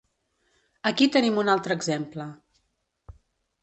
[0.91, 2.31] Aquí tenim un altre exemple.